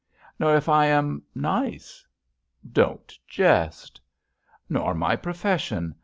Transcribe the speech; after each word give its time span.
'*Nor 0.39 0.55
if 0.55 0.67
I 0.67 0.87
am— 0.87 1.21
nice." 1.35 2.07
*Don't 2.71 3.13
jest." 3.27 4.01
*Nor 4.67 4.95
my 4.95 5.15
profession. 5.15 5.93